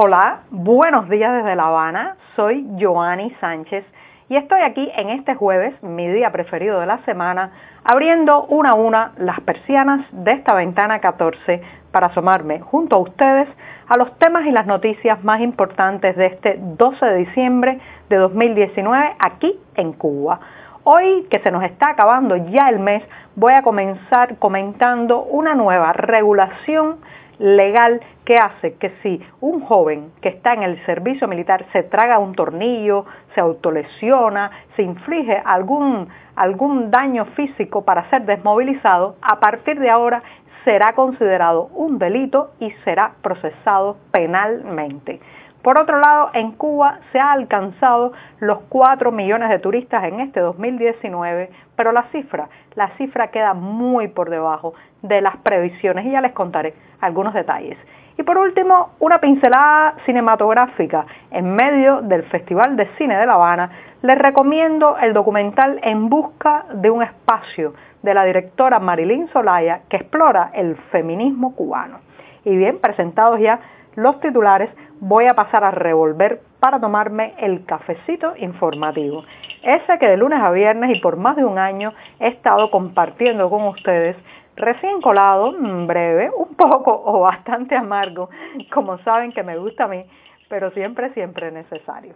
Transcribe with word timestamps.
Hola, 0.00 0.42
buenos 0.52 1.08
días 1.08 1.32
desde 1.32 1.56
La 1.56 1.66
Habana. 1.66 2.14
Soy 2.36 2.64
Joanny 2.78 3.34
Sánchez 3.40 3.84
y 4.28 4.36
estoy 4.36 4.60
aquí 4.60 4.88
en 4.94 5.08
este 5.08 5.34
jueves, 5.34 5.74
mi 5.82 6.06
día 6.06 6.30
preferido 6.30 6.78
de 6.78 6.86
la 6.86 6.98
semana, 6.98 7.50
abriendo 7.82 8.44
una 8.44 8.70
a 8.70 8.74
una 8.74 9.10
las 9.16 9.40
persianas 9.40 10.06
de 10.12 10.34
esta 10.34 10.54
ventana 10.54 11.00
14 11.00 11.62
para 11.90 12.06
asomarme 12.06 12.60
junto 12.60 12.94
a 12.94 13.00
ustedes 13.00 13.48
a 13.88 13.96
los 13.96 14.16
temas 14.20 14.46
y 14.46 14.52
las 14.52 14.66
noticias 14.66 15.24
más 15.24 15.40
importantes 15.40 16.14
de 16.14 16.26
este 16.26 16.60
12 16.60 17.04
de 17.04 17.16
diciembre 17.16 17.80
de 18.08 18.16
2019 18.18 19.16
aquí 19.18 19.58
en 19.74 19.94
Cuba. 19.94 20.38
Hoy 20.84 21.26
que 21.28 21.40
se 21.40 21.50
nos 21.50 21.64
está 21.64 21.90
acabando 21.90 22.36
ya 22.36 22.68
el 22.68 22.78
mes, 22.78 23.02
voy 23.34 23.52
a 23.52 23.62
comenzar 23.62 24.38
comentando 24.38 25.24
una 25.24 25.56
nueva 25.56 25.92
regulación 25.92 26.98
legal 27.38 28.00
que 28.24 28.36
hace 28.36 28.74
que 28.74 28.90
si 29.02 29.20
un 29.40 29.60
joven 29.60 30.10
que 30.20 30.28
está 30.28 30.52
en 30.54 30.62
el 30.62 30.84
servicio 30.84 31.28
militar 31.28 31.64
se 31.72 31.82
traga 31.84 32.18
un 32.18 32.34
tornillo, 32.34 33.04
se 33.34 33.40
autolesiona, 33.40 34.50
se 34.76 34.82
inflige 34.82 35.40
algún, 35.44 36.08
algún 36.36 36.90
daño 36.90 37.24
físico 37.36 37.84
para 37.84 38.08
ser 38.10 38.22
desmovilizado, 38.22 39.16
a 39.22 39.40
partir 39.40 39.78
de 39.78 39.90
ahora 39.90 40.22
será 40.64 40.94
considerado 40.94 41.70
un 41.74 41.98
delito 41.98 42.50
y 42.60 42.70
será 42.84 43.12
procesado 43.22 43.96
penalmente. 44.10 45.20
Por 45.68 45.76
otro 45.76 45.98
lado, 45.98 46.30
en 46.32 46.52
Cuba 46.52 47.00
se 47.12 47.20
ha 47.20 47.30
alcanzado 47.30 48.14
los 48.40 48.60
4 48.70 49.12
millones 49.12 49.50
de 49.50 49.58
turistas 49.58 50.02
en 50.04 50.18
este 50.20 50.40
2019, 50.40 51.50
pero 51.76 51.92
la 51.92 52.04
cifra, 52.04 52.48
la 52.74 52.88
cifra 52.96 53.28
queda 53.28 53.52
muy 53.52 54.08
por 54.08 54.30
debajo 54.30 54.72
de 55.02 55.20
las 55.20 55.36
previsiones 55.36 56.06
y 56.06 56.12
ya 56.12 56.22
les 56.22 56.32
contaré 56.32 56.72
algunos 57.02 57.34
detalles. 57.34 57.76
Y 58.16 58.22
por 58.22 58.38
último, 58.38 58.92
una 58.98 59.20
pincelada 59.20 59.96
cinematográfica. 60.06 61.04
En 61.30 61.54
medio 61.54 62.00
del 62.00 62.22
Festival 62.22 62.74
de 62.76 62.86
Cine 62.96 63.18
de 63.18 63.26
La 63.26 63.34
Habana, 63.34 63.70
les 64.00 64.16
recomiendo 64.16 64.96
el 64.96 65.12
documental 65.12 65.80
En 65.82 66.08
Busca 66.08 66.64
de 66.72 66.88
un 66.88 67.02
Espacio 67.02 67.74
de 68.02 68.14
la 68.14 68.24
directora 68.24 68.78
Marilyn 68.78 69.28
Solaya 69.34 69.80
que 69.90 69.98
explora 69.98 70.48
el 70.54 70.76
feminismo 70.90 71.54
cubano. 71.54 71.98
Y 72.46 72.56
bien, 72.56 72.78
presentados 72.78 73.38
ya 73.38 73.60
los 73.98 74.20
titulares, 74.20 74.70
voy 75.00 75.26
a 75.26 75.34
pasar 75.34 75.64
a 75.64 75.70
revolver 75.70 76.40
para 76.60 76.80
tomarme 76.80 77.34
el 77.38 77.64
cafecito 77.64 78.34
informativo. 78.36 79.24
Ese 79.62 79.98
que 79.98 80.06
de 80.08 80.16
lunes 80.16 80.40
a 80.40 80.50
viernes 80.50 80.96
y 80.96 81.00
por 81.00 81.16
más 81.16 81.36
de 81.36 81.44
un 81.44 81.58
año 81.58 81.92
he 82.20 82.28
estado 82.28 82.70
compartiendo 82.70 83.50
con 83.50 83.64
ustedes, 83.64 84.16
recién 84.56 85.00
colado, 85.00 85.52
mm, 85.52 85.86
breve, 85.86 86.30
un 86.36 86.54
poco 86.54 87.02
o 87.04 87.20
bastante 87.20 87.76
amargo, 87.76 88.30
como 88.72 88.98
saben 88.98 89.32
que 89.32 89.42
me 89.42 89.56
gusta 89.56 89.84
a 89.84 89.88
mí, 89.88 90.04
pero 90.48 90.70
siempre, 90.72 91.12
siempre 91.14 91.50
necesario. 91.50 92.14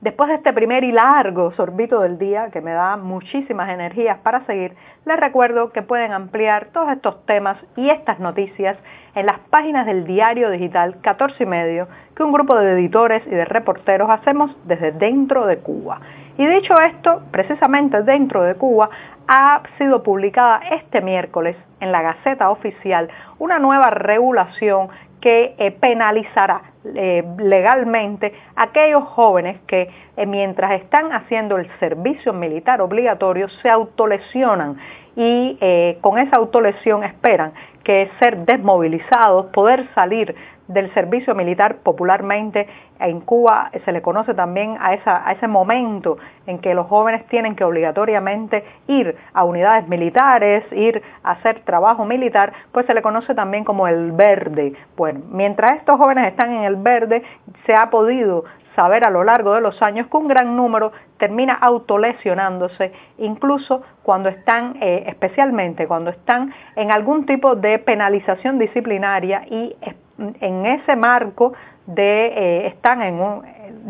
Después 0.00 0.30
de 0.30 0.36
este 0.36 0.54
primer 0.54 0.82
y 0.82 0.92
largo 0.92 1.52
sorbito 1.52 2.00
del 2.00 2.18
día 2.18 2.48
que 2.50 2.62
me 2.62 2.72
da 2.72 2.96
muchísimas 2.96 3.68
energías 3.68 4.18
para 4.20 4.46
seguir, 4.46 4.74
les 5.04 5.20
recuerdo 5.20 5.72
que 5.72 5.82
pueden 5.82 6.12
ampliar 6.12 6.68
todos 6.72 6.90
estos 6.90 7.26
temas 7.26 7.58
y 7.76 7.90
estas 7.90 8.18
noticias 8.18 8.78
en 9.14 9.26
las 9.26 9.38
páginas 9.50 9.84
del 9.84 10.06
diario 10.06 10.48
digital 10.48 11.02
14 11.02 11.42
y 11.42 11.46
medio 11.46 11.86
que 12.16 12.22
un 12.22 12.32
grupo 12.32 12.56
de 12.56 12.72
editores 12.72 13.22
y 13.26 13.30
de 13.30 13.44
reporteros 13.44 14.08
hacemos 14.08 14.50
desde 14.64 14.92
dentro 14.92 15.44
de 15.44 15.58
Cuba. 15.58 16.00
Y 16.38 16.46
dicho 16.46 16.80
esto, 16.80 17.20
precisamente 17.30 18.02
dentro 18.02 18.42
de 18.42 18.54
Cuba 18.54 18.88
ha 19.28 19.60
sido 19.76 20.02
publicada 20.02 20.62
este 20.70 21.02
miércoles 21.02 21.58
en 21.78 21.92
la 21.92 22.00
Gaceta 22.00 22.48
Oficial 22.48 23.10
una 23.38 23.58
nueva 23.58 23.90
regulación 23.90 24.88
que 25.20 25.54
eh, 25.58 25.72
penalizará 25.72 26.69
eh, 26.84 27.22
legalmente 27.38 28.32
aquellos 28.56 29.04
jóvenes 29.04 29.60
que 29.66 29.90
eh, 30.16 30.26
mientras 30.26 30.72
están 30.80 31.12
haciendo 31.12 31.58
el 31.58 31.68
servicio 31.78 32.32
militar 32.32 32.80
obligatorio 32.80 33.48
se 33.62 33.68
autolesionan 33.68 34.78
y 35.16 35.58
con 36.00 36.18
esa 36.18 36.36
autolesión 36.36 37.02
esperan 37.02 37.52
que 37.82 38.08
ser 38.20 38.46
desmovilizados, 38.46 39.46
poder 39.46 39.86
salir 39.94 40.34
del 40.70 40.92
servicio 40.94 41.34
militar 41.34 41.78
popularmente 41.82 42.68
en 43.00 43.20
Cuba 43.20 43.70
se 43.84 43.92
le 43.92 44.02
conoce 44.02 44.34
también 44.34 44.76
a, 44.78 44.94
ese 45.32 45.48
momento 45.48 46.18
en 46.46 46.58
que 46.58 46.74
los 46.74 46.86
jóvenes 46.86 47.26
tienen 47.26 47.56
que 47.56 47.64
obligatoriamente 47.64 48.64
ir 48.86 49.16
a 49.32 49.44
unidades 49.44 49.88
militares, 49.88 50.64
ir 50.72 51.02
a 51.22 51.32
hacer 51.32 51.60
trabajo 51.64 52.04
militar, 52.04 52.52
pues 52.72 52.86
se 52.86 52.94
le 52.94 53.02
conoce 53.02 53.34
también 53.34 53.64
como 53.64 53.88
el 53.88 54.12
verde. 54.12 54.74
Bueno, 54.96 55.20
mientras 55.30 55.78
estos 55.78 55.98
jóvenes 55.98 56.28
están 56.28 56.52
en 56.52 56.64
el 56.64 56.76
verde, 56.76 57.22
se 57.66 57.74
ha 57.74 57.90
podido 57.90 58.44
saber 58.76 59.04
a 59.04 59.10
lo 59.10 59.24
largo 59.24 59.54
de 59.54 59.60
los 59.60 59.80
años 59.82 60.06
que 60.06 60.16
un 60.16 60.28
gran 60.28 60.56
número 60.56 60.92
termina 61.18 61.54
autolesionándose, 61.54 62.92
incluso 63.18 63.82
cuando 64.02 64.28
están, 64.28 64.76
eh, 64.80 65.04
especialmente 65.06 65.86
cuando 65.86 66.10
están 66.10 66.52
en 66.76 66.90
algún 66.90 67.26
tipo 67.26 67.56
de 67.56 67.78
penalización 67.78 68.58
disciplinaria 68.58 69.42
y 69.50 69.76
en 70.20 70.66
ese 70.66 70.96
marco 70.96 71.52
de 71.94 72.26
eh, 72.26 72.66
están 72.68 73.02
en 73.02 73.20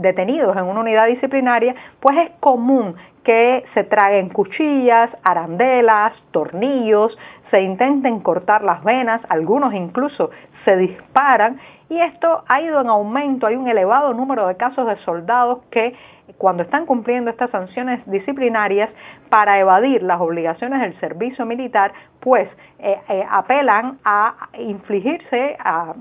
detenidos 0.00 0.56
en 0.56 0.64
una 0.64 0.80
unidad 0.80 1.06
disciplinaria, 1.06 1.74
pues 2.00 2.16
es 2.18 2.30
común 2.40 2.94
que 3.24 3.64
se 3.74 3.84
traguen 3.84 4.30
cuchillas, 4.30 5.10
arandelas, 5.22 6.12
tornillos, 6.30 7.16
se 7.50 7.60
intenten 7.60 8.20
cortar 8.20 8.62
las 8.62 8.82
venas, 8.82 9.20
algunos 9.28 9.74
incluso 9.74 10.30
se 10.64 10.76
disparan 10.76 11.60
y 11.88 12.00
esto 12.00 12.44
ha 12.46 12.60
ido 12.60 12.80
en 12.80 12.88
aumento, 12.88 13.46
hay 13.46 13.56
un 13.56 13.68
elevado 13.68 14.14
número 14.14 14.46
de 14.46 14.56
casos 14.56 14.86
de 14.86 14.96
soldados 14.98 15.58
que 15.70 15.94
cuando 16.38 16.62
están 16.62 16.86
cumpliendo 16.86 17.30
estas 17.30 17.50
sanciones 17.50 18.00
disciplinarias 18.06 18.90
para 19.28 19.58
evadir 19.58 20.02
las 20.02 20.20
obligaciones 20.20 20.80
del 20.80 20.98
servicio 21.00 21.44
militar, 21.44 21.92
pues 22.20 22.48
eh, 22.78 22.96
eh, 23.08 23.26
apelan 23.28 23.98
a 24.04 24.48
infligirse, 24.58 25.56
a 25.58 25.94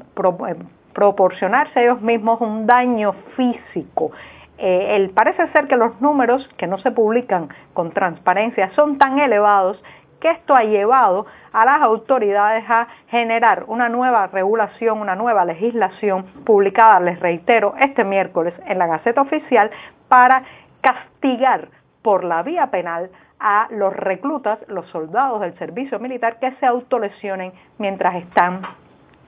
proporcionarse 1.00 1.80
a 1.80 1.84
ellos 1.84 2.02
mismos 2.02 2.42
un 2.42 2.68
daño 2.68 3.14
físico. 3.38 4.12
el, 4.58 5.12
parece 5.12 5.48
ser 5.54 5.70
que 5.70 5.78
los 5.78 6.02
números 6.02 6.46
que 6.58 6.68
no 6.68 6.78
se 6.80 6.92
publican 6.92 7.48
con 7.74 7.92
transparencia 7.92 8.70
son 8.76 8.98
tan 8.98 9.18
elevados 9.18 9.82
que 10.20 10.30
esto 10.30 10.54
ha 10.54 10.64
llevado 10.64 11.26
a 11.54 11.64
las 11.64 11.82
autoridades 11.82 12.66
a 12.70 12.90
generar 13.08 13.64
una 13.68 13.88
nueva 13.88 14.28
regulación, 14.28 15.00
una 15.00 15.16
nueva 15.16 15.46
legislación 15.46 16.26
publicada, 16.46 17.00
les 17.00 17.18
reitero, 17.22 17.76
este 17.80 18.04
miércoles 18.04 18.54
en 18.66 18.78
la 18.78 18.88
Gaceta 18.88 19.22
Oficial 19.22 19.72
para 20.10 20.44
castigar 20.81 21.70
por 22.02 22.26
la 22.26 22.44
vía 22.44 22.68
penal 22.68 23.10
a 23.40 23.68
los 23.72 23.96
reclutas, 23.96 24.60
los 24.68 24.86
soldados 24.90 25.40
del 25.40 25.58
servicio 25.58 25.98
militar 25.98 26.40
que 26.40 26.52
se 26.60 26.66
autolesionen 26.66 27.54
mientras 27.78 28.16
están 28.16 28.64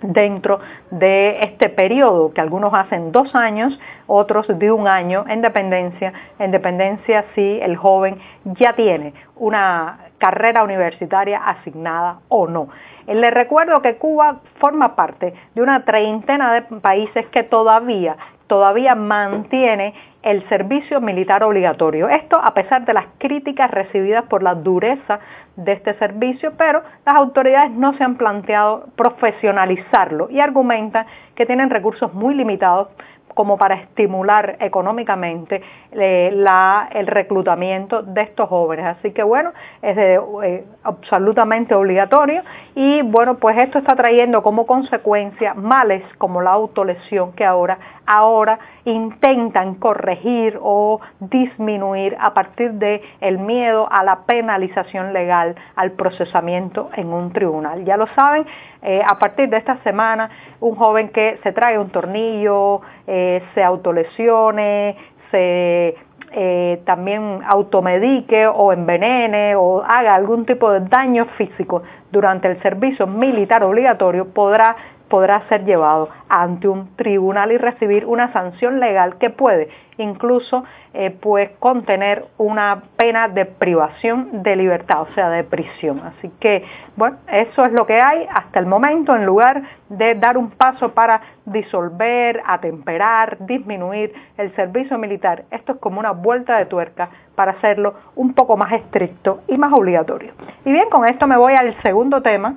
dentro 0.01 0.59
de 0.89 1.43
este 1.43 1.69
periodo 1.69 2.33
que 2.33 2.41
algunos 2.41 2.73
hacen 2.73 3.11
dos 3.11 3.33
años, 3.35 3.79
otros 4.07 4.47
de 4.47 4.71
un 4.71 4.87
año 4.87 5.25
en 5.27 5.41
dependencia, 5.41 6.13
en 6.39 6.51
dependencia 6.51 7.25
si 7.35 7.59
el 7.61 7.75
joven 7.75 8.19
ya 8.43 8.73
tiene 8.73 9.13
una 9.35 9.99
carrera 10.17 10.63
universitaria 10.63 11.39
asignada 11.39 12.19
o 12.29 12.47
no. 12.47 12.69
Eh, 13.07 13.15
le 13.15 13.31
recuerdo 13.31 13.81
que 13.81 13.95
Cuba 13.95 14.41
forma 14.59 14.95
parte 14.95 15.33
de 15.55 15.61
una 15.61 15.83
treintena 15.83 16.53
de 16.53 16.61
países 16.79 17.27
que 17.27 17.43
todavía 17.43 18.15
todavía 18.51 18.95
mantiene 18.95 19.93
el 20.23 20.47
servicio 20.49 21.01
militar 21.01 21.43
obligatorio. 21.43 22.07
Esto 22.09 22.37
a 22.37 22.53
pesar 22.53 22.85
de 22.85 22.93
las 22.93 23.05
críticas 23.17 23.71
recibidas 23.71 24.25
por 24.25 24.43
la 24.43 24.55
dureza 24.55 25.19
de 25.55 25.73
este 25.73 25.93
servicio, 25.95 26.53
pero 26.57 26.81
las 27.05 27.15
autoridades 27.15 27.71
no 27.71 27.93
se 27.97 28.03
han 28.03 28.15
planteado 28.15 28.85
profesionalizarlo 28.95 30.29
y 30.29 30.39
argumentan 30.39 31.05
que 31.35 31.45
tienen 31.45 31.69
recursos 31.69 32.13
muy 32.13 32.35
limitados 32.35 32.89
como 33.33 33.57
para 33.57 33.75
estimular 33.75 34.57
económicamente 34.59 35.61
eh, 35.91 36.45
el 36.91 37.07
reclutamiento 37.07 38.01
de 38.01 38.21
estos 38.21 38.49
jóvenes. 38.49 38.85
Así 38.85 39.11
que 39.11 39.23
bueno, 39.23 39.51
es 39.81 39.97
eh, 39.97 40.63
absolutamente 40.83 41.73
obligatorio 41.73 42.43
y 42.75 43.01
bueno, 43.01 43.35
pues 43.35 43.57
esto 43.57 43.79
está 43.79 43.95
trayendo 43.95 44.43
como 44.43 44.65
consecuencia 44.65 45.53
males 45.53 46.03
como 46.17 46.41
la 46.41 46.51
autolesión 46.51 47.33
que 47.33 47.45
ahora, 47.45 47.77
ahora 48.05 48.59
intentan 48.85 49.75
corregir 50.11 50.59
o 50.61 50.99
disminuir 51.19 52.15
a 52.19 52.33
partir 52.33 52.71
de 52.73 53.01
el 53.21 53.37
miedo 53.37 53.87
a 53.91 54.03
la 54.03 54.25
penalización 54.25 55.13
legal, 55.13 55.55
al 55.75 55.91
procesamiento 55.91 56.89
en 56.95 57.07
un 57.13 57.31
tribunal. 57.31 57.85
Ya 57.85 57.97
lo 57.97 58.07
saben, 58.07 58.45
eh, 58.81 59.01
a 59.05 59.17
partir 59.17 59.49
de 59.49 59.57
esta 59.57 59.77
semana, 59.83 60.29
un 60.59 60.75
joven 60.75 61.09
que 61.09 61.39
se 61.43 61.51
trae 61.51 61.77
un 61.77 61.89
tornillo, 61.89 62.81
eh, 63.07 63.41
se 63.53 63.63
autolesione, 63.63 64.95
se 65.31 65.95
eh, 66.33 66.81
también 66.85 67.41
automedique 67.45 68.47
o 68.47 68.71
envenene 68.71 69.55
o 69.55 69.83
haga 69.83 70.15
algún 70.15 70.45
tipo 70.45 70.71
de 70.71 70.79
daño 70.79 71.25
físico 71.37 71.83
durante 72.11 72.47
el 72.47 72.61
servicio 72.61 73.07
militar 73.07 73.63
obligatorio, 73.63 74.33
podrá 74.33 74.75
podrá 75.11 75.41
ser 75.49 75.65
llevado 75.65 76.07
ante 76.29 76.69
un 76.69 76.95
tribunal 76.95 77.51
y 77.51 77.57
recibir 77.57 78.05
una 78.05 78.31
sanción 78.31 78.79
legal 78.79 79.17
que 79.17 79.29
puede 79.29 79.67
incluso 79.97 80.63
eh, 80.93 81.11
pues 81.21 81.51
contener 81.59 82.25
una 82.37 82.81
pena 82.97 83.27
de 83.27 83.45
privación 83.45 84.43
de 84.43 84.55
libertad, 84.55 85.01
o 85.01 85.13
sea, 85.13 85.29
de 85.29 85.43
prisión. 85.43 85.99
Así 85.99 86.31
que, 86.39 86.63
bueno, 86.95 87.17
eso 87.31 87.65
es 87.65 87.71
lo 87.71 87.85
que 87.85 87.99
hay 87.99 88.25
hasta 88.33 88.59
el 88.59 88.65
momento 88.65 89.15
en 89.15 89.25
lugar 89.25 89.61
de 89.89 90.15
dar 90.15 90.37
un 90.37 90.51
paso 90.51 90.93
para 90.93 91.21
disolver, 91.45 92.41
atemperar, 92.45 93.37
disminuir 93.39 94.13
el 94.37 94.55
servicio 94.55 94.97
militar. 94.97 95.43
Esto 95.51 95.73
es 95.73 95.79
como 95.79 95.99
una 95.99 96.11
vuelta 96.11 96.57
de 96.57 96.65
tuerca 96.65 97.09
para 97.35 97.51
hacerlo 97.51 97.95
un 98.15 98.33
poco 98.33 98.57
más 98.57 98.71
estricto 98.73 99.41
y 99.47 99.57
más 99.57 99.71
obligatorio. 99.73 100.33
Y 100.65 100.71
bien, 100.71 100.89
con 100.89 101.05
esto 101.05 101.27
me 101.27 101.37
voy 101.37 101.53
al 101.53 101.79
segundo 101.81 102.21
tema 102.21 102.55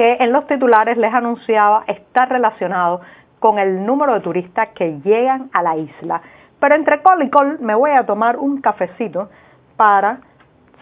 que 0.00 0.16
en 0.18 0.32
los 0.32 0.46
titulares 0.46 0.96
les 0.96 1.12
anunciaba 1.12 1.84
está 1.86 2.24
relacionado 2.24 3.02
con 3.38 3.58
el 3.58 3.84
número 3.84 4.14
de 4.14 4.20
turistas 4.20 4.68
que 4.68 4.98
llegan 5.04 5.50
a 5.52 5.62
la 5.62 5.76
isla. 5.76 6.22
Pero 6.58 6.74
entre 6.74 7.02
col 7.02 7.22
y 7.22 7.28
col 7.28 7.58
me 7.60 7.74
voy 7.74 7.90
a 7.90 8.06
tomar 8.06 8.38
un 8.38 8.62
cafecito 8.62 9.28
para 9.76 10.20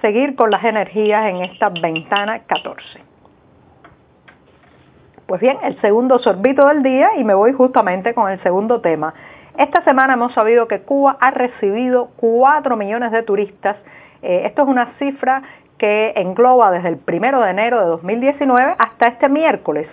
seguir 0.03 0.37
con 0.37 0.53
las 0.53 0.63
energías 0.63 1.27
en 1.31 1.39
esta 1.39 1.69
ventana 1.69 2.43
14. 2.47 3.03
Pues 5.27 5.41
bien, 5.41 5.59
el 5.65 5.81
segundo 5.81 6.21
sorbito 6.21 6.69
del 6.69 6.85
día 6.85 7.17
y 7.17 7.25
me 7.25 7.35
voy 7.35 7.53
justamente 7.55 8.15
con 8.15 8.31
el 8.31 8.41
segundo 8.45 8.81
tema. 8.81 9.15
Esta 9.57 9.83
semana 9.83 10.15
hemos 10.15 10.33
sabido 10.33 10.69
que 10.69 10.83
Cuba 10.83 11.17
ha 11.19 11.33
recibido 11.33 12.11
4 12.19 12.77
millones 12.77 13.11
de 13.11 13.25
turistas. 13.25 13.79
Eh, 14.23 14.43
esto 14.45 14.63
es 14.63 14.69
una 14.69 14.93
cifra 15.01 15.43
que 15.79 16.13
engloba 16.17 16.71
desde 16.71 16.89
el 16.89 16.97
primero 16.97 17.41
de 17.41 17.51
enero 17.51 17.81
de 17.81 17.87
2019 17.87 18.75
hasta 18.79 19.09
este 19.09 19.29
miércoles 19.29 19.89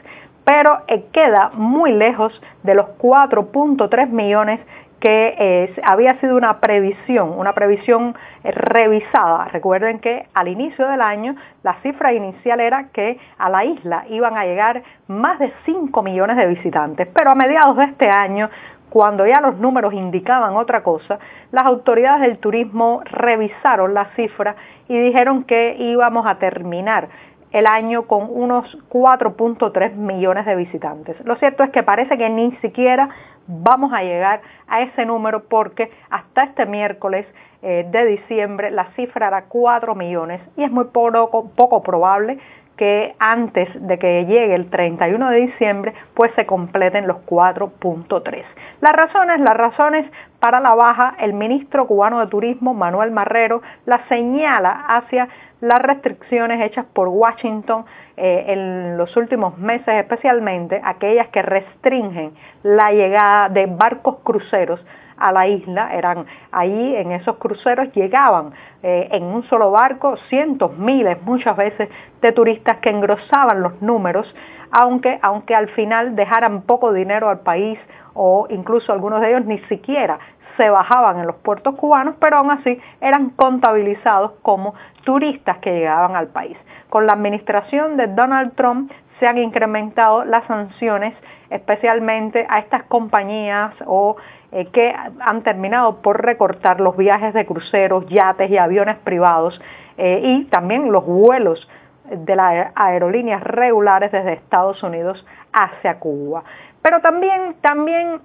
pero 0.45 0.81
eh, 0.87 1.05
queda 1.11 1.49
muy 1.55 1.91
lejos 1.91 2.31
de 2.63 2.75
los 2.75 2.85
4.3 2.99 4.09
millones 4.09 4.61
que 4.99 5.35
eh, 5.37 5.75
había 5.83 6.19
sido 6.19 6.37
una 6.37 6.59
previsión, 6.59 7.37
una 7.37 7.53
previsión 7.53 8.15
eh, 8.43 8.51
revisada. 8.51 9.45
Recuerden 9.45 9.99
que 9.99 10.27
al 10.33 10.47
inicio 10.47 10.87
del 10.87 11.01
año 11.01 11.35
la 11.63 11.75
cifra 11.81 12.13
inicial 12.13 12.59
era 12.59 12.87
que 12.93 13.19
a 13.37 13.49
la 13.49 13.65
isla 13.65 14.05
iban 14.09 14.37
a 14.37 14.45
llegar 14.45 14.83
más 15.07 15.37
de 15.39 15.51
5 15.65 16.01
millones 16.01 16.37
de 16.37 16.47
visitantes, 16.47 17.07
pero 17.13 17.31
a 17.31 17.35
mediados 17.35 17.75
de 17.77 17.83
este 17.85 18.09
año 18.09 18.49
cuando 18.95 19.27
ya 19.27 19.41
los 19.41 19.57
números 19.57 19.93
indicaban 19.93 20.55
otra 20.55 20.81
cosa, 20.81 21.19
las 21.51 21.65
autoridades 21.65 22.21
del 22.21 22.37
turismo 22.37 23.01
revisaron 23.03 23.93
la 23.93 24.05
cifra 24.15 24.55
y 24.87 24.97
dijeron 24.97 25.43
que 25.43 25.75
íbamos 25.77 26.25
a 26.25 26.35
terminar 26.35 27.09
el 27.51 27.67
año 27.67 28.03
con 28.03 28.29
unos 28.29 28.65
4.3 28.87 29.95
millones 29.95 30.45
de 30.45 30.55
visitantes. 30.55 31.17
Lo 31.25 31.35
cierto 31.35 31.65
es 31.65 31.71
que 31.71 31.83
parece 31.83 32.17
que 32.17 32.29
ni 32.29 32.55
siquiera 32.61 33.09
vamos 33.47 33.91
a 33.91 34.01
llegar 34.01 34.39
a 34.69 34.83
ese 34.83 35.05
número 35.05 35.43
porque 35.49 35.91
hasta 36.09 36.43
este 36.43 36.65
miércoles 36.65 37.27
eh, 37.63 37.85
de 37.91 38.05
diciembre 38.05 38.71
la 38.71 38.85
cifra 38.95 39.27
era 39.27 39.43
4 39.49 39.93
millones 39.93 40.39
y 40.55 40.63
es 40.63 40.71
muy 40.71 40.85
poco, 40.85 41.49
poco 41.53 41.83
probable 41.83 42.39
que 42.77 43.13
antes 43.19 43.69
de 43.87 43.99
que 43.99 44.25
llegue 44.25 44.55
el 44.55 44.69
31 44.69 45.29
de 45.31 45.37
diciembre 45.37 45.93
pues 46.13 46.31
se 46.35 46.45
completen 46.45 47.07
los 47.07 47.17
4.3. 47.25 48.43
Las 48.81 48.93
razones, 48.93 49.39
las 49.39 49.55
razones 49.55 50.05
para 50.39 50.59
la 50.59 50.75
baja, 50.75 51.15
el 51.19 51.33
ministro 51.33 51.87
cubano 51.87 52.19
de 52.19 52.27
Turismo 52.27 52.73
Manuel 52.73 53.11
Marrero 53.11 53.61
la 53.85 54.05
señala 54.07 54.85
hacia 54.87 55.29
las 55.61 55.81
restricciones 55.81 56.61
hechas 56.61 56.85
por 56.93 57.07
Washington 57.07 57.85
eh, 58.17 58.45
en 58.47 58.97
los 58.97 59.15
últimos 59.17 59.57
meses, 59.57 59.87
especialmente 59.87 60.81
aquellas 60.83 61.29
que 61.29 61.41
restringen 61.41 62.33
la 62.63 62.91
llegada 62.91 63.49
de 63.49 63.65
barcos 63.65 64.17
cruceros 64.23 64.79
a 65.17 65.31
la 65.31 65.47
isla, 65.47 65.93
eran 65.93 66.25
ahí 66.51 66.95
en 66.97 67.13
esos 67.13 67.37
cruceros 67.37 67.91
llegaban 67.93 68.51
eh, 68.83 69.07
en 69.11 69.23
un 69.23 69.43
solo 69.43 69.71
barco 69.71 70.17
cientos, 70.29 70.77
miles, 70.77 71.21
muchas 71.23 71.55
veces 71.55 71.89
de 72.21 72.31
turistas 72.33 72.77
que 72.79 72.89
engrosaban 72.89 73.61
los 73.61 73.81
números, 73.81 74.33
aunque, 74.71 75.17
aunque 75.21 75.55
al 75.55 75.69
final 75.69 76.15
dejaran 76.15 76.63
poco 76.63 76.91
dinero 76.91 77.29
al 77.29 77.39
país 77.39 77.79
o 78.15 78.47
incluso 78.49 78.91
algunos 78.91 79.21
de 79.21 79.29
ellos 79.29 79.45
ni 79.45 79.59
siquiera 79.69 80.17
se 80.57 80.69
bajaban 80.69 81.19
en 81.19 81.27
los 81.27 81.35
puertos 81.37 81.75
cubanos, 81.75 82.15
pero 82.19 82.37
aún 82.37 82.49
así 82.49 82.79
eran 83.01 83.31
contabilizados 83.31 84.31
como 84.41 84.73
turistas 85.03 85.57
que 85.59 85.71
llegaban 85.71 86.15
al 86.15 86.27
país. 86.27 86.57
Con 86.89 87.05
la 87.05 87.13
administración 87.13 87.97
de 87.97 88.07
Donald 88.07 88.55
Trump 88.55 88.91
se 89.19 89.27
han 89.27 89.37
incrementado 89.37 90.25
las 90.25 90.45
sanciones 90.45 91.13
especialmente 91.49 92.45
a 92.49 92.59
estas 92.59 92.83
compañías 92.83 93.73
o 93.85 94.15
eh, 94.51 94.67
que 94.71 94.93
han 95.19 95.43
terminado 95.43 96.01
por 96.01 96.23
recortar 96.23 96.79
los 96.79 96.97
viajes 96.97 97.33
de 97.33 97.45
cruceros, 97.45 98.07
yates 98.07 98.49
y 98.49 98.57
aviones 98.57 98.97
privados 98.99 99.59
eh, 99.97 100.21
y 100.23 100.45
también 100.45 100.91
los 100.91 101.05
vuelos 101.05 101.67
de 102.09 102.35
las 102.35 102.71
aerolíneas 102.75 103.41
regulares 103.43 104.11
desde 104.11 104.33
Estados 104.33 104.81
Unidos 104.83 105.25
hacia 105.51 105.99
Cuba. 105.99 106.43
Pero 106.85 106.99
también, 106.99 107.55
también 107.61 108.21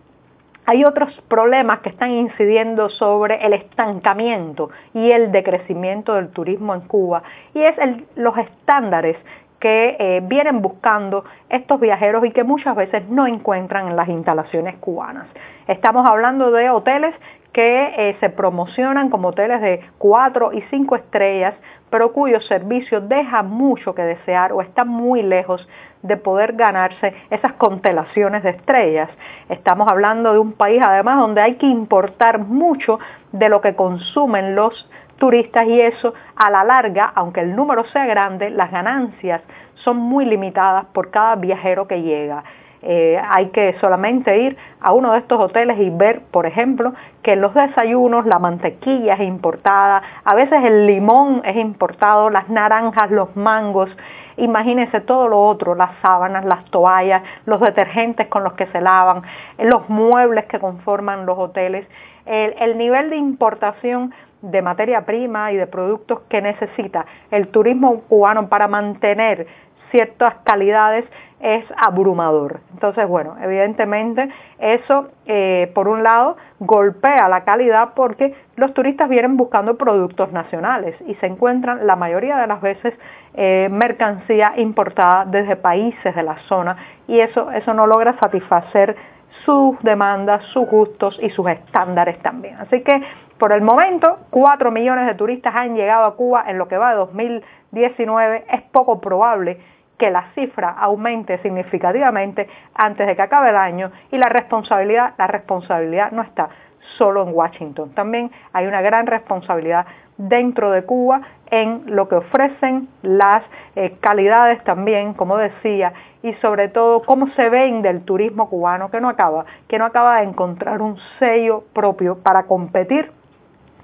hay 0.67 0.85
otros 0.85 1.19
problemas 1.29 1.81
que 1.81 1.89
están 1.89 2.11
incidiendo 2.11 2.91
sobre 2.91 3.43
el 3.47 3.55
estancamiento 3.55 4.69
y 4.93 5.13
el 5.13 5.33
decrecimiento 5.33 6.13
del 6.13 6.29
turismo 6.29 6.75
en 6.75 6.83
Cuba 6.83 7.23
y 7.55 7.63
es 7.63 7.75
los 8.17 8.37
estándares 8.37 9.17
que 9.61 9.97
eh, 9.99 10.21
vienen 10.25 10.61
buscando 10.61 11.25
estos 11.49 11.81
viajeros 11.81 12.23
y 12.27 12.33
que 12.33 12.45
muchas 12.45 12.77
veces 12.77 13.09
no 13.09 13.27
encuentran 13.27 13.89
en 13.89 13.97
las 13.97 14.11
instalaciones 14.11 14.77
cubanas. 14.77 15.27
Estamos 15.67 16.05
hablando 16.05 16.51
de 16.51 16.69
hoteles 16.69 17.15
que 17.53 17.95
eh, 17.97 18.17
se 18.21 18.31
promocionan 18.31 19.11
como 19.11 19.29
hoteles 19.29 19.61
de 19.61 19.81
cuatro 19.99 20.53
y 20.53 20.63
cinco 20.71 20.97
estrellas, 20.97 21.55
pero 21.91 22.13
cuyos 22.13 22.47
servicios 22.47 23.09
dejan 23.09 23.51
mucho 23.51 23.95
que 23.95 24.03
desear 24.03 24.53
o 24.53 24.63
están 24.63 24.89
muy 24.89 25.23
lejos 25.23 25.69
de 26.03 26.17
poder 26.17 26.55
ganarse 26.55 27.15
esas 27.31 27.55
constelaciones 27.55 28.43
de 28.43 28.51
estrellas. 28.51 29.11
Estamos 29.49 29.89
hablando 29.89 30.33
de 30.33 30.39
un 30.39 30.53
país 30.53 30.81
además 30.83 31.19
donde 31.19 31.41
hay 31.41 31.57
que 31.57 31.67
importar 31.67 32.39
mucho 32.39 32.99
de 33.33 33.49
lo 33.49 33.61
que 33.61 33.75
consumen 33.75 34.55
los 34.55 34.89
turistas 35.19 35.67
y 35.67 35.81
eso 35.81 36.15
a 36.37 36.51
la 36.51 36.65
larga, 36.65 37.13
aunque 37.15 37.41
el 37.41 37.55
número 37.55 37.85
sea 37.87 38.07
grande, 38.07 38.51
las 38.51 38.71
ganancias 38.71 39.43
son 39.75 39.99
muy 39.99 40.25
limitadas 40.25 40.87
por 40.87 41.11
cada 41.11 41.37
viajero 41.37 41.87
que 41.87 42.03
llega. 42.03 42.43
Eh, 42.83 43.21
hay 43.29 43.49
que 43.49 43.75
solamente 43.79 44.39
ir 44.39 44.57
a 44.81 44.95
uno 44.95 45.13
de 45.13 45.19
estos 45.19 45.39
hoteles 45.39 45.79
y 45.79 45.91
ver, 45.91 46.23
por 46.31 46.47
ejemplo, 46.47 46.95
que 47.23 47.37
los 47.37 47.53
desayunos 47.53 48.25
la 48.25 48.39
mantequilla 48.39 49.15
es 49.15 49.21
importada, 49.21 50.03
a 50.25 50.35
veces 50.35 50.65
el 50.65 50.87
limón 50.87 51.43
es 51.45 51.57
importado, 51.57 52.31
las 52.31 52.49
naranjas, 52.49 53.11
los 53.11 53.37
mangos, 53.37 53.91
imagínense 54.39 55.03
todo 55.03 55.29
lo 55.29 55.43
otro, 55.43 55.75
las 55.75 55.91
sábanas, 56.01 56.47
las 56.47 56.65
toallas, 56.71 57.23
los 57.45 57.61
detergentes 57.61 58.29
con 58.29 58.45
los 58.45 58.55
que 58.55 58.67
se 58.69 58.81
lavan, 58.81 59.23
los 59.59 59.87
muebles 59.91 60.47
que 60.47 60.59
conforman 60.59 61.27
los 61.27 61.39
hoteles, 61.39 61.87
el, 62.25 62.55
el 62.61 62.79
nivel 62.79 63.11
de 63.11 63.17
importación 63.17 64.15
de 64.41 64.63
materia 64.63 65.05
prima 65.05 65.53
y 65.53 65.57
de 65.57 65.67
productos 65.67 66.21
que 66.31 66.41
necesita 66.41 67.05
el 67.31 67.49
turismo 67.49 68.01
cubano 68.09 68.49
para 68.49 68.69
mantener 68.69 69.47
ciertas 69.91 70.35
calidades 70.45 71.05
es 71.41 71.65
abrumador. 71.77 72.61
Entonces, 72.73 73.09
bueno, 73.09 73.37
evidentemente 73.43 74.29
eso, 74.59 75.09
eh, 75.27 75.71
por 75.75 75.89
un 75.89 76.03
lado, 76.03 76.37
golpea 76.59 77.29
la 77.29 77.45
calidad 77.45 77.91
porque 77.95 78.35
los 78.57 78.75
turistas 78.75 79.09
vienen 79.09 79.39
buscando 79.39 79.77
productos 79.79 80.33
nacionales 80.33 80.95
y 81.07 81.15
se 81.15 81.27
encuentran 81.27 81.87
la 81.87 81.97
mayoría 81.97 82.37
de 82.37 82.47
las 82.47 82.61
veces 82.61 82.95
eh, 83.35 83.69
mercancía 83.71 84.53
importada 84.57 85.25
desde 85.25 85.57
países 85.57 86.15
de 86.15 86.23
la 86.23 86.37
zona 86.41 86.77
y 87.09 87.21
eso, 87.21 87.51
eso 87.53 87.73
no 87.73 87.87
logra 87.87 88.19
satisfacer 88.19 88.97
sus 89.45 89.81
demandas, 89.83 90.45
sus 90.53 90.69
gustos 90.69 91.19
y 91.23 91.31
sus 91.31 91.49
estándares 91.49 92.19
también. 92.19 92.57
Así 92.57 92.83
que 92.83 93.01
por 93.39 93.53
el 93.53 93.63
momento, 93.63 94.19
4 94.29 94.71
millones 94.71 95.07
de 95.07 95.15
turistas 95.15 95.55
han 95.57 95.75
llegado 95.75 96.05
a 96.05 96.15
Cuba 96.15 96.45
en 96.47 96.59
lo 96.59 96.69
que 96.69 96.77
va 96.77 96.91
de 96.91 96.97
2019. 96.97 98.45
Es 98.53 98.61
poco 98.71 99.01
probable 99.01 99.59
que 100.01 100.11
la 100.11 100.31
cifra 100.35 100.71
aumente 100.71 101.37
significativamente 101.43 102.49
antes 102.75 103.07
de 103.07 103.15
que 103.15 103.21
acabe 103.21 103.51
el 103.51 103.57
año 103.57 103.93
y 104.11 104.17
la 104.17 104.31
responsabilidad, 104.31 105.13
la 105.19 105.27
responsabilidad 105.27 106.11
no 106.13 106.23
está 106.23 106.49
solo 106.97 107.23
en 107.23 107.35
Washington, 107.35 107.91
también 107.95 108.31
hay 108.55 108.67
una 108.67 108.81
gran 108.81 109.07
responsabilidad 109.07 109.85
dentro 110.17 110.71
de 110.71 110.85
Cuba 110.85 111.21
en 111.51 111.83
lo 111.95 112.09
que 112.09 112.15
ofrecen 112.15 112.89
las 113.03 113.43
eh, 113.77 113.99
calidades 114.01 114.65
también, 114.65 115.13
como 115.13 115.37
decía, 115.37 115.93
y 116.23 116.33
sobre 116.35 116.69
todo 116.69 117.03
cómo 117.03 117.29
se 117.35 117.51
vende 117.51 117.91
el 117.91 118.03
turismo 118.05 118.49
cubano 118.49 118.91
que 118.91 119.03
no 119.03 119.11
acaba, 119.11 119.45
que 119.69 119.79
no 119.79 119.85
acaba 119.85 120.21
de 120.21 120.29
encontrar 120.29 120.81
un 120.81 120.97
sello 121.19 121.65
propio 121.75 122.23
para 122.23 122.45
competir 122.45 123.13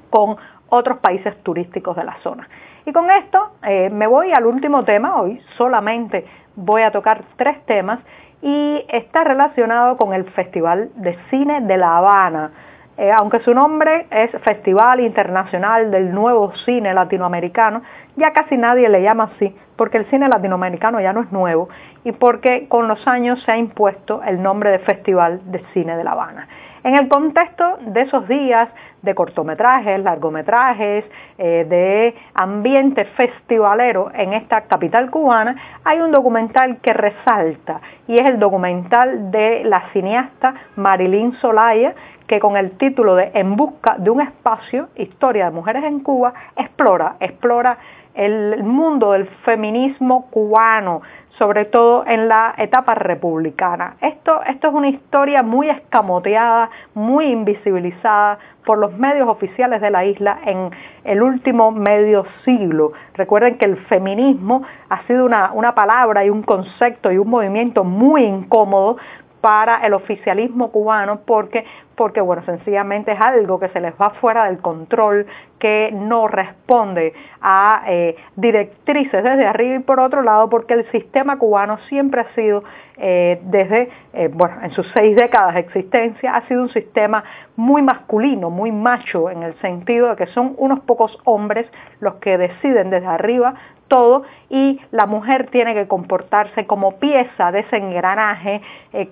con 0.08 0.36
otros 0.70 0.98
países 0.98 1.36
turísticos 1.42 1.94
de 1.94 2.04
la 2.04 2.16
zona. 2.22 2.48
Y 2.86 2.92
con 2.92 3.10
esto 3.10 3.50
eh, 3.64 3.90
me 3.90 4.06
voy 4.06 4.32
al 4.32 4.46
último 4.46 4.84
tema, 4.84 5.20
hoy 5.20 5.42
solamente 5.58 6.24
voy 6.54 6.82
a 6.82 6.92
tocar 6.92 7.24
tres 7.36 7.60
temas 7.66 7.98
y 8.40 8.84
está 8.88 9.24
relacionado 9.24 9.96
con 9.96 10.14
el 10.14 10.24
Festival 10.30 10.90
de 10.94 11.18
Cine 11.28 11.62
de 11.62 11.76
La 11.78 11.96
Habana. 11.96 12.52
Eh, 12.96 13.10
aunque 13.10 13.40
su 13.40 13.52
nombre 13.52 14.06
es 14.08 14.30
Festival 14.42 15.00
Internacional 15.00 15.90
del 15.90 16.14
Nuevo 16.14 16.52
Cine 16.64 16.94
Latinoamericano, 16.94 17.82
ya 18.14 18.32
casi 18.32 18.56
nadie 18.56 18.88
le 18.88 19.02
llama 19.02 19.32
así, 19.34 19.54
porque 19.74 19.98
el 19.98 20.06
cine 20.06 20.28
latinoamericano 20.28 21.00
ya 21.00 21.12
no 21.12 21.22
es 21.22 21.32
nuevo 21.32 21.68
y 22.04 22.12
porque 22.12 22.68
con 22.68 22.86
los 22.86 23.04
años 23.08 23.42
se 23.42 23.50
ha 23.50 23.58
impuesto 23.58 24.22
el 24.22 24.40
nombre 24.40 24.70
de 24.70 24.78
Festival 24.78 25.40
de 25.50 25.58
Cine 25.74 25.96
de 25.96 26.04
La 26.04 26.12
Habana. 26.12 26.46
En 26.86 26.94
el 26.94 27.08
contexto 27.08 27.78
de 27.80 28.02
esos 28.02 28.28
días 28.28 28.68
de 29.02 29.12
cortometrajes, 29.12 29.98
largometrajes, 30.04 31.04
eh, 31.36 31.66
de 31.68 32.14
ambiente 32.32 33.04
festivalero 33.16 34.12
en 34.14 34.34
esta 34.34 34.60
capital 34.68 35.10
cubana, 35.10 35.56
hay 35.82 35.98
un 35.98 36.12
documental 36.12 36.76
que 36.82 36.92
resalta 36.92 37.80
y 38.06 38.18
es 38.18 38.26
el 38.26 38.38
documental 38.38 39.32
de 39.32 39.64
la 39.64 39.90
cineasta 39.92 40.54
Marilyn 40.76 41.32
Solaya, 41.40 41.92
que 42.28 42.38
con 42.38 42.56
el 42.56 42.78
título 42.78 43.16
de 43.16 43.32
En 43.34 43.56
busca 43.56 43.96
de 43.98 44.08
un 44.08 44.20
espacio, 44.20 44.86
historia 44.94 45.46
de 45.46 45.50
mujeres 45.50 45.82
en 45.82 45.98
Cuba, 46.04 46.34
explora, 46.54 47.16
explora 47.18 47.78
el 48.14 48.62
mundo 48.62 49.10
del 49.10 49.26
feminismo 49.44 50.26
cubano, 50.30 51.02
sobre 51.38 51.66
todo 51.66 52.06
en 52.06 52.28
la 52.28 52.54
etapa 52.56 52.94
republicana. 52.94 53.96
Esto, 54.00 54.42
esto 54.44 54.68
es 54.68 54.74
una 54.74 54.88
historia 54.88 55.42
muy 55.42 55.68
escamoteada, 55.68 56.70
muy 56.94 57.26
invisibilizada 57.26 58.38
por 58.64 58.78
los 58.78 58.96
medios 58.98 59.28
oficiales 59.28 59.80
de 59.80 59.90
la 59.90 60.04
isla 60.04 60.38
en 60.44 60.70
el 61.04 61.22
último 61.22 61.70
medio 61.70 62.24
siglo. 62.44 62.92
Recuerden 63.14 63.58
que 63.58 63.66
el 63.66 63.76
feminismo 63.86 64.62
ha 64.88 65.02
sido 65.06 65.24
una, 65.24 65.52
una 65.52 65.74
palabra 65.74 66.24
y 66.24 66.30
un 66.30 66.42
concepto 66.42 67.12
y 67.12 67.18
un 67.18 67.28
movimiento 67.28 67.84
muy 67.84 68.24
incómodo 68.24 68.96
para 69.40 69.86
el 69.86 69.94
oficialismo 69.94 70.72
cubano 70.72 71.20
porque 71.24 71.64
porque 71.96 72.20
bueno, 72.20 72.42
sencillamente 72.44 73.12
es 73.12 73.20
algo 73.20 73.58
que 73.58 73.68
se 73.68 73.80
les 73.80 73.94
va 73.94 74.10
fuera 74.10 74.46
del 74.46 74.58
control, 74.58 75.26
que 75.58 75.90
no 75.92 76.28
responde 76.28 77.14
a 77.40 77.82
eh, 77.86 78.16
directrices 78.36 79.22
desde 79.24 79.46
arriba 79.46 79.76
y 79.76 79.78
por 79.80 80.00
otro 80.00 80.22
lado 80.22 80.48
porque 80.48 80.74
el 80.74 80.90
sistema 80.90 81.38
cubano 81.38 81.78
siempre 81.88 82.20
ha 82.20 82.34
sido, 82.34 82.62
eh, 82.98 83.40
desde, 83.44 83.88
eh, 84.12 84.28
bueno, 84.32 84.56
en 84.62 84.70
sus 84.72 84.86
seis 84.92 85.16
décadas 85.16 85.54
de 85.54 85.60
existencia, 85.60 86.36
ha 86.36 86.46
sido 86.46 86.62
un 86.62 86.70
sistema 86.70 87.24
muy 87.56 87.82
masculino, 87.82 88.50
muy 88.50 88.70
macho, 88.70 89.30
en 89.30 89.42
el 89.42 89.54
sentido 89.60 90.10
de 90.10 90.16
que 90.16 90.26
son 90.26 90.54
unos 90.58 90.80
pocos 90.80 91.18
hombres 91.24 91.66
los 92.00 92.16
que 92.16 92.36
deciden 92.36 92.90
desde 92.90 93.06
arriba 93.06 93.54
todo 93.88 94.24
y 94.50 94.80
la 94.90 95.06
mujer 95.06 95.48
tiene 95.52 95.72
que 95.72 95.86
comportarse 95.86 96.66
como 96.66 96.98
pieza 96.98 97.52
de 97.52 97.60
ese 97.60 97.76
engranaje, 97.76 98.60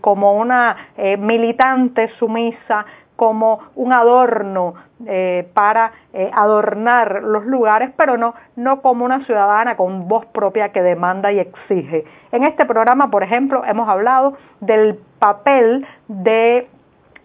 como 0.01 0.33
una 0.33 0.89
militante 1.17 2.09
sumisa, 2.19 2.74
como 3.17 3.61
un 3.77 3.93
adorno 3.93 4.75
eh, 5.07 5.49
para 5.55 5.93
eh, 6.13 6.31
adornar 6.35 7.23
los 7.23 7.45
lugares, 7.45 7.91
pero 7.97 8.17
no, 8.17 8.35
no 8.57 8.81
como 8.81 9.05
una 9.05 9.25
ciudadana 9.25 9.77
con 9.77 10.09
voz 10.09 10.27
propia 10.27 10.71
que 10.71 10.83
demanda 10.83 11.31
y 11.31 11.39
exige. 11.39 12.05
En 12.33 12.43
este 12.45 12.65
programa, 12.65 13.11
por 13.11 13.23
ejemplo, 13.23 13.65
hemos 13.65 13.89
hablado 13.89 14.37
del 14.61 14.99
papel 15.19 15.87
de 16.09 16.69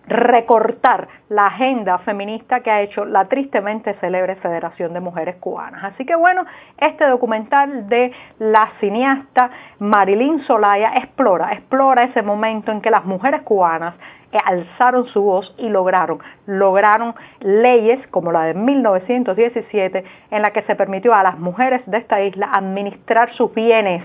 recortar 0.10 1.08
la 1.30 1.48
agenda 1.48 2.00
feminista 2.00 2.62
que 2.62 2.72
ha 2.72 2.82
hecho 2.82 3.06
la 3.06 3.26
tristemente 3.26 3.94
célebre 3.96 4.36
Federación 4.38 4.94
de 4.94 5.00
Mujeres 5.00 5.36
Cubanas. 5.36 5.84
Así 5.84 6.04
que 6.04 6.16
bueno, 6.16 6.46
este 6.78 7.06
documental 7.06 7.88
de 7.88 8.12
la 8.40 8.72
cineasta 8.80 9.52
Marilyn 9.78 10.44
Solaya 10.46 10.94
explora, 10.96 11.54
explora 11.54 12.06
ese 12.06 12.24
momento 12.24 12.72
en 12.72 12.82
que 12.82 12.90
las 12.90 13.06
mujeres 13.06 13.44
cubanas 13.44 13.94
alzaron 14.38 15.08
su 15.08 15.22
voz 15.22 15.54
y 15.58 15.70
lograron, 15.70 16.20
lograron 16.46 17.16
leyes 17.40 18.06
como 18.08 18.32
la 18.32 18.44
de 18.44 18.54
1917 18.54 20.04
en 20.32 20.42
la 20.42 20.52
que 20.52 20.62
se 20.64 20.76
permitió 20.76 21.14
a 21.14 21.24
las 21.24 21.40
mujeres 21.40 21.82
de 21.86 21.98
esta 21.98 22.22
isla 22.22 22.50
administrar 22.54 23.34
sus 23.34 23.54
bienes, 23.54 24.04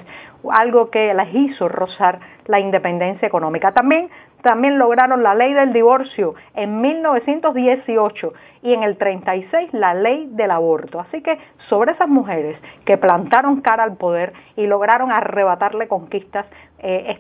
algo 0.50 0.90
que 0.90 1.12
les 1.12 1.34
hizo 1.34 1.68
rozar 1.68 2.20
la 2.46 2.60
independencia 2.60 3.26
económica. 3.26 3.72
También 3.72 4.08
también 4.44 4.78
lograron 4.78 5.22
la 5.22 5.34
ley 5.34 5.54
del 5.54 5.72
divorcio 5.72 6.34
en 6.54 6.82
1918 6.82 8.32
y 8.62 8.74
en 8.74 8.82
el 8.82 8.98
36 8.98 9.72
la 9.72 9.94
ley 9.94 10.28
del 10.30 10.50
aborto. 10.50 11.00
Así 11.00 11.22
que 11.22 11.38
sobre 11.68 11.92
esas 11.92 12.08
mujeres 12.08 12.56
que 12.84 12.98
plantaron 12.98 13.62
cara 13.62 13.82
al 13.82 13.96
poder 13.96 14.34
y 14.54 14.66
lograron 14.66 15.10
arrebatarle 15.10 15.88
conquistas, 15.88 16.46
eh, 16.78 17.18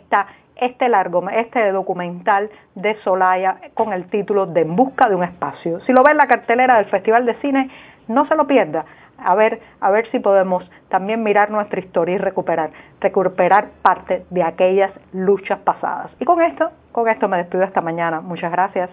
este 0.56 0.88
largo, 0.88 1.26
este 1.30 1.72
documental 1.72 2.50
de 2.74 2.94
Solaya 2.96 3.56
con 3.72 3.94
el 3.94 4.04
título 4.10 4.44
de 4.46 4.60
En 4.60 4.76
busca 4.76 5.08
de 5.08 5.14
un 5.14 5.24
espacio. 5.24 5.80
Si 5.80 5.92
lo 5.92 6.02
ve 6.02 6.10
en 6.10 6.18
la 6.18 6.28
cartelera 6.28 6.76
del 6.76 6.86
Festival 6.86 7.24
de 7.24 7.34
Cine, 7.36 7.70
no 8.06 8.28
se 8.28 8.36
lo 8.36 8.46
pierda. 8.46 8.84
A 9.18 9.34
ver, 9.34 9.60
a 9.80 9.90
ver 9.90 10.10
si 10.10 10.18
podemos 10.18 10.68
también 10.88 11.22
mirar 11.22 11.50
nuestra 11.50 11.80
historia 11.80 12.16
y 12.16 12.18
recuperar, 12.18 12.70
recuperar 13.00 13.68
parte 13.82 14.24
de 14.30 14.42
aquellas 14.42 14.92
luchas 15.12 15.58
pasadas. 15.60 16.10
Y 16.20 16.24
con 16.24 16.42
esto, 16.42 16.70
con 16.92 17.08
esto 17.08 17.28
me 17.28 17.38
despido 17.38 17.64
esta 17.64 17.80
mañana. 17.80 18.20
Muchas 18.20 18.50
gracias. 18.50 18.90